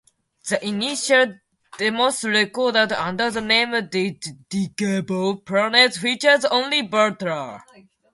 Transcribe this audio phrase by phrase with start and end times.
[0.49, 1.35] The initial
[1.77, 7.61] demos recorded under the name Digable Planets featured only Butler.